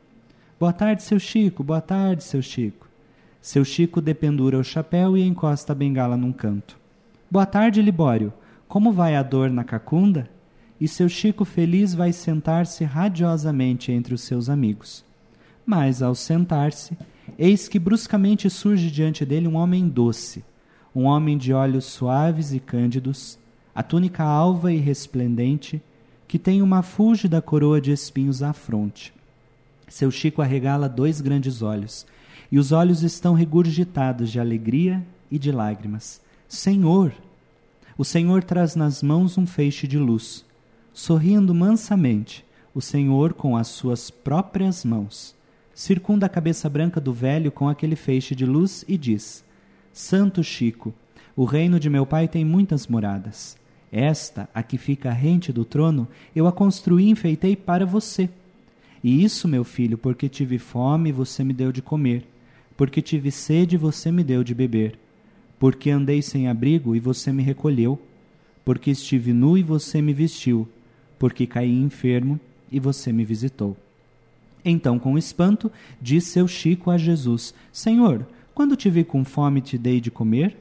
[0.58, 2.88] Boa tarde, seu Chico, boa tarde, seu Chico.
[3.42, 6.78] Seu Chico dependura o chapéu e encosta a bengala num canto.
[7.30, 8.32] Boa tarde, Libório.
[8.66, 10.30] Como vai a dor na cacunda?
[10.80, 15.04] E seu Chico feliz vai sentar-se radiosamente entre os seus amigos.
[15.66, 16.98] Mas, ao sentar-se,
[17.38, 20.48] eis que bruscamente surge diante dele um homem doce,
[21.00, 23.40] um homem de olhos suaves e cândidos,
[23.74, 25.82] a túnica alva e resplendente,
[26.28, 29.14] que tem uma fúlgida coroa de espinhos à fronte.
[29.88, 32.06] Seu Chico arregala dois grandes olhos,
[32.52, 36.20] e os olhos estão regurgitados de alegria e de lágrimas.
[36.50, 37.14] Senhor!
[37.98, 40.44] O Senhor traz nas mãos um feixe de luz.
[40.92, 42.44] Sorrindo mansamente,
[42.76, 45.34] o Senhor, com as suas próprias mãos,
[45.74, 49.46] circunda a cabeça branca do velho com aquele feixe de luz e diz:
[49.94, 50.94] Santo Chico,
[51.36, 53.58] o reino de meu pai tem muitas moradas.
[53.92, 58.30] Esta, a que fica rente do trono, eu a construí e enfeitei para você.
[59.04, 62.28] E isso, meu filho, porque tive fome, você me deu de comer.
[62.78, 64.98] Porque tive sede, você me deu de beber
[65.60, 68.00] porque andei sem abrigo e você me recolheu,
[68.64, 70.68] porque estive nu e você me vestiu,
[71.20, 72.40] porque caí enfermo
[72.72, 73.76] e você me visitou.
[74.64, 75.72] Então, com espanto,
[76.02, 78.26] disse seu Chico a Jesus: Senhor,
[78.60, 80.58] quando te vi com fome, te dei de comer?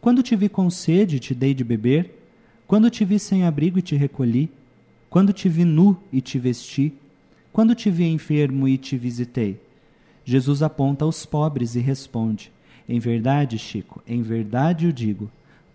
[0.00, 2.10] Quando te vi com sede, te dei de beber?
[2.66, 4.50] Quando te vi sem abrigo e te recolhi?
[5.10, 6.94] Quando te vi nu e te vesti?
[7.52, 9.60] Quando te vi enfermo e te visitei?
[10.24, 12.50] Jesus aponta aos pobres e responde:
[12.88, 15.30] em verdade, Chico, em verdade o digo: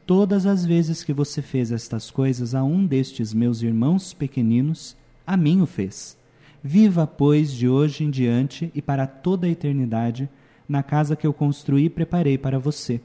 [0.07, 5.37] todas as vezes que você fez estas coisas a um destes meus irmãos pequeninos, a
[5.37, 6.17] mim o fez.
[6.63, 10.27] Viva, pois, de hoje em diante e para toda a eternidade,
[10.67, 13.01] na casa que eu construí e preparei para você.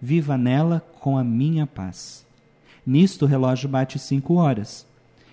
[0.00, 2.26] Viva nela com a minha paz.
[2.86, 4.86] Nisto o relógio bate cinco horas.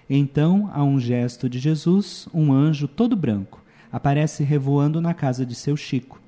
[0.10, 5.56] Então, a um gesto de Jesus, um anjo todo branco aparece revoando na casa de
[5.56, 6.21] seu Chico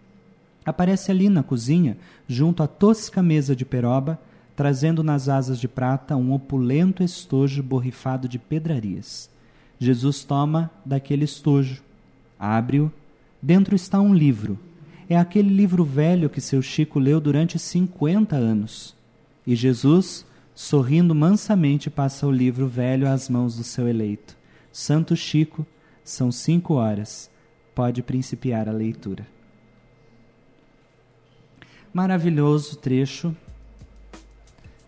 [0.65, 4.19] aparece ali na cozinha, junto à tosca mesa de peroba,
[4.55, 9.29] trazendo nas asas de prata um opulento estojo borrifado de pedrarias.
[9.79, 11.81] Jesus toma daquele estojo,
[12.39, 12.91] abre-o,
[13.41, 14.57] dentro está um livro.
[15.09, 18.95] É aquele livro velho que seu Chico leu durante cinquenta anos.
[19.45, 20.25] E Jesus,
[20.55, 24.37] sorrindo mansamente, passa o livro velho às mãos do seu eleito.
[24.71, 25.65] Santo Chico,
[26.03, 27.29] são cinco horas.
[27.75, 29.27] Pode principiar a leitura.
[31.93, 33.35] Maravilhoso trecho,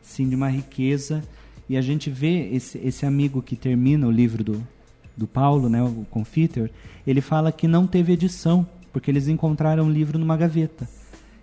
[0.01, 1.24] sim, de uma riqueza.
[1.68, 4.68] E a gente vê esse, esse amigo que termina o livro do,
[5.16, 6.72] do Paulo, né, o Confiter,
[7.05, 10.88] ele fala que não teve edição, porque eles encontraram o livro numa gaveta.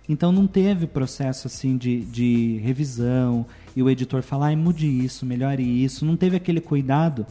[0.09, 3.45] Então não teve processo assim de, de revisão
[3.75, 6.03] e o editor falar, ah, mude isso, melhore isso.
[6.03, 7.27] Não teve aquele cuidado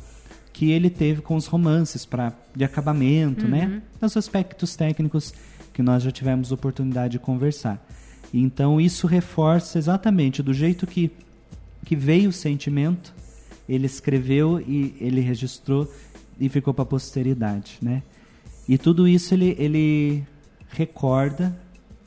[0.53, 3.83] que ele teve com os romances para de acabamento, né?
[4.01, 4.07] Uhum.
[4.07, 5.35] Os aspectos técnicos
[5.73, 7.85] que nós já tivemos oportunidade de conversar.
[8.33, 11.11] Então isso reforça exatamente do jeito que,
[11.85, 13.13] que veio o sentimento,
[13.69, 15.93] ele escreveu e ele registrou
[16.39, 18.05] e ficou para a posteridade, né?
[18.69, 20.25] E tudo isso ele, ele
[20.71, 21.57] recorda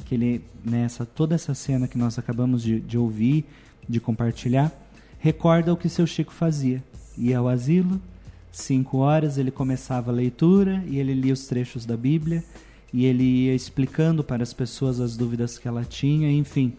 [0.06, 3.46] que ele nessa toda essa cena que nós acabamos de, de ouvir,
[3.88, 4.72] de compartilhar,
[5.20, 6.84] recorda o que seu Chico fazia.
[7.18, 8.02] Ia ao asilo,
[8.52, 12.44] cinco horas ele começava a leitura e ele lia os trechos da Bíblia
[12.94, 16.74] e ele ia explicando para as pessoas as dúvidas que ela tinha, enfim.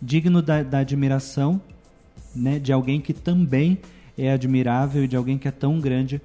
[0.00, 1.60] Digno da, da admiração
[2.34, 3.78] né, de alguém que também
[4.16, 6.20] é admirável e de alguém que é tão grande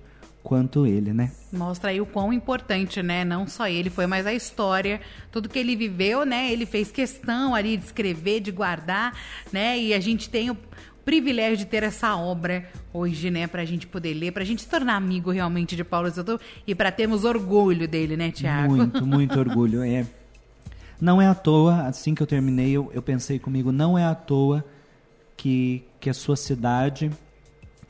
[0.46, 1.32] quanto ele, né?
[1.52, 3.26] Mostra aí o quão importante, né?
[3.26, 6.52] Não só ele foi, mas a história, tudo que ele viveu, né?
[6.52, 9.18] Ele fez questão ali de escrever, de guardar,
[9.52, 9.78] né?
[9.80, 10.58] E a gente tem o
[11.04, 13.48] privilégio de ter essa obra hoje, né?
[13.48, 16.92] Pra gente poder ler, pra gente se tornar amigo realmente de Paulo Souto e para
[16.92, 18.76] termos orgulho dele, né, Tiago?
[18.76, 19.82] Muito, muito orgulho.
[19.82, 20.06] É.
[21.02, 24.14] Não é à toa, assim que eu terminei, eu, eu pensei comigo, não é à
[24.14, 24.64] toa
[25.36, 27.12] que, que a sua cidade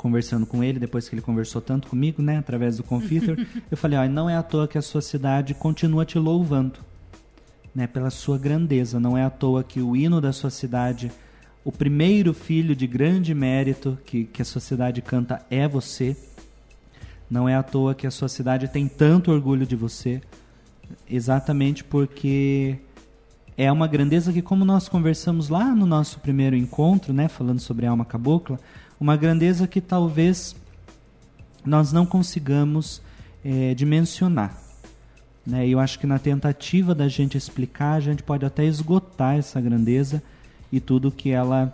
[0.05, 3.35] conversando com ele, depois que ele conversou tanto comigo, né, através do Confitor,
[3.71, 6.77] eu falei, ó, não é à toa que a sua cidade continua te louvando,
[7.73, 8.99] né, pela sua grandeza.
[8.99, 11.11] Não é à toa que o hino da sua cidade,
[11.63, 16.15] o primeiro filho de grande mérito que, que a sua cidade canta é você.
[17.27, 20.21] Não é à toa que a sua cidade tem tanto orgulho de você,
[21.09, 22.77] exatamente porque
[23.57, 27.87] é uma grandeza que, como nós conversamos lá no nosso primeiro encontro, né, falando sobre
[27.87, 28.59] a alma cabocla,
[28.99, 30.55] uma grandeza que talvez
[31.65, 33.01] nós não consigamos
[33.43, 34.57] é, dimensionar.
[35.45, 35.67] Né?
[35.67, 40.21] Eu acho que na tentativa da gente explicar, a gente pode até esgotar essa grandeza
[40.71, 41.73] e tudo que ela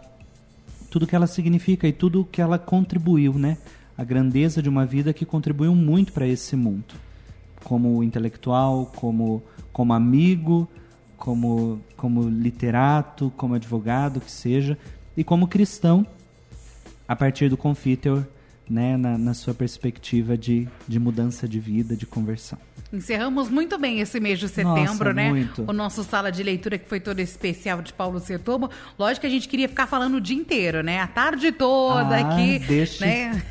[0.90, 3.58] tudo que ela significa e tudo que ela contribuiu, né?
[3.98, 6.96] A grandeza de uma vida que contribuiu muito para esse mundo,
[7.64, 9.42] como intelectual, como
[9.72, 10.68] como amigo,
[11.16, 14.78] como como literato, como advogado que seja,
[15.16, 16.06] e como cristão
[17.12, 18.26] a partir do Confitor,
[18.70, 22.58] né, na, na sua perspectiva de, de mudança de vida, de conversão.
[22.94, 25.30] Encerramos muito bem esse mês de setembro, Nossa, né?
[25.30, 25.64] muito.
[25.66, 28.70] O nosso sala de leitura que foi todo especial de Paulo Setúbal.
[29.00, 31.00] Lógico que a gente queria ficar falando o dia inteiro, né?
[31.00, 33.42] A tarde toda Ah, aqui, deixe- né?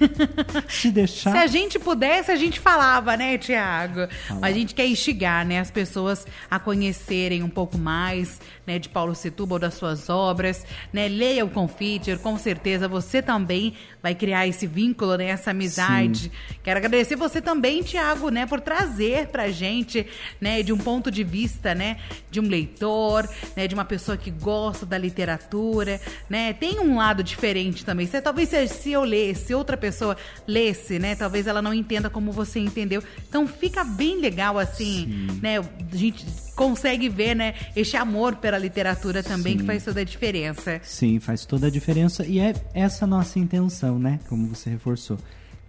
[0.69, 1.33] Se deixar.
[1.33, 4.01] Se a gente pudesse, a gente falava, né, Tiago?
[4.29, 8.89] Mas a gente quer instigar, né, as pessoas a conhecerem um pouco mais, né, de
[8.89, 11.09] Paulo Setúbal, das suas obras, né?
[11.09, 16.31] Leia o Confiteor, com certeza você também vai criar esse vínculo, né, essa amizade.
[16.63, 20.07] Quero agradecer você também, Tiago, né, por trazer pra gente,
[20.41, 21.99] né, de um ponto de vista, né,
[22.31, 26.53] de um leitor, né, de uma pessoa que gosta da literatura, né?
[26.53, 28.07] Tem um lado diferente também.
[28.07, 32.33] Se, talvez se, eu lesse, se outra pessoa lesse, né, talvez ela não entenda como
[32.33, 33.03] você entendeu.
[33.29, 35.59] Então fica bem legal assim, né?
[35.59, 39.67] A gente consegue ver, né, este amor pela literatura também que Sim.
[39.67, 40.81] faz toda a diferença.
[40.83, 44.21] Sim, faz toda a diferença e é essa nossa intenção, né?
[44.29, 45.19] Como você reforçou,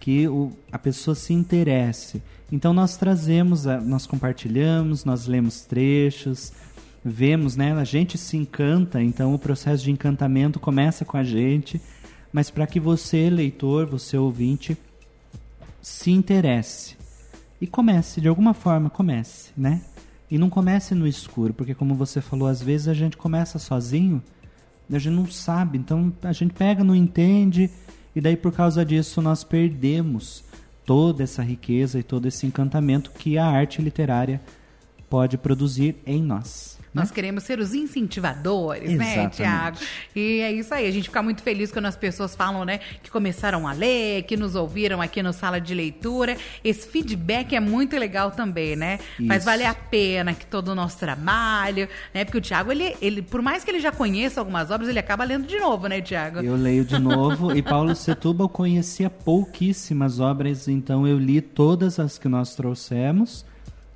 [0.00, 2.22] que o, a pessoa se interesse.
[2.50, 6.52] Então nós trazemos, a- nós compartilhamos, nós lemos trechos,
[7.04, 7.72] vemos, né?
[7.72, 11.80] A gente se encanta, então o processo de encantamento começa com a gente,
[12.32, 14.76] mas para que você, leitor, você ouvinte,
[15.80, 16.96] se interesse
[17.60, 19.80] e comece, de alguma forma, comece, né?
[20.32, 24.22] E não comece no escuro, porque como você falou, às vezes a gente começa sozinho,
[24.90, 27.68] a gente não sabe, então a gente pega, não entende,
[28.16, 30.42] e daí por causa disso nós perdemos
[30.86, 34.40] toda essa riqueza e todo esse encantamento que a arte literária
[35.10, 36.71] pode produzir em nós.
[36.94, 37.02] Né?
[37.02, 39.36] Nós queremos ser os incentivadores, né, Exatamente.
[39.36, 39.78] Tiago?
[40.14, 43.10] E é isso aí, a gente fica muito feliz quando as pessoas falam, né, que
[43.10, 46.36] começaram a ler, que nos ouviram aqui no Sala de Leitura.
[46.62, 48.98] Esse feedback é muito legal também, né?
[49.26, 49.46] Faz Isso.
[49.46, 52.24] valer a pena que todo o nosso trabalho, né?
[52.24, 55.24] Porque o Tiago, ele, ele, por mais que ele já conheça algumas obras, ele acaba
[55.24, 56.40] lendo de novo, né, Tiago?
[56.40, 62.18] Eu leio de novo e Paulo Setúbal conhecia pouquíssimas obras, então eu li todas as
[62.18, 63.44] que nós trouxemos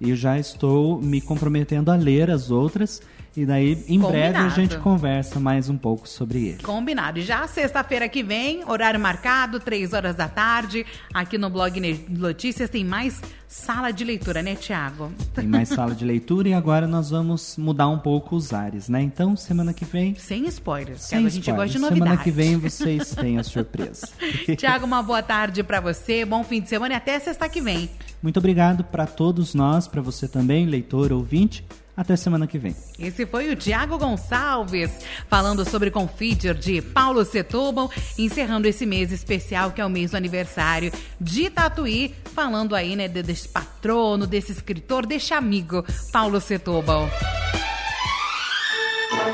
[0.00, 3.00] e já estou me comprometendo a ler as outras
[3.36, 4.54] e daí em breve a Combinado.
[4.54, 6.62] gente conversa mais um pouco sobre ele.
[6.62, 7.18] Combinado.
[7.18, 11.76] E já sexta-feira que vem, horário marcado, três horas da tarde, aqui no blog
[12.08, 15.12] Notícias tem mais sala de leitura, né, Tiago?
[15.34, 19.02] Tem mais sala de leitura e agora nós vamos mudar um pouco os ares, né?
[19.02, 21.26] Então semana que vem Sem spoilers, sem Tiago.
[21.26, 21.90] A gente gosta de spoilers.
[21.90, 22.10] novidade.
[22.10, 24.08] Semana que vem vocês têm a surpresa.
[24.56, 27.90] Tiago, uma boa tarde pra você, bom fim de semana e até sexta que vem.
[28.22, 31.62] Muito obrigado para todos nós, para você também, leitor, ouvinte.
[31.96, 32.76] Até semana que vem.
[32.98, 34.90] Esse foi o Tiago Gonçalves
[35.28, 40.16] falando sobre Confiter de Paulo Setúbal, encerrando esse mês especial que é o mês do
[40.16, 45.82] aniversário de Tatuí, falando aí, né, desse patrono, desse escritor, desse amigo,
[46.12, 47.08] Paulo Setúbal.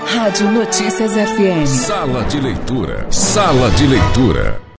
[0.07, 1.67] Rádio Notícias FM.
[1.67, 3.11] Sala de leitura.
[3.11, 4.63] Sala de leitura.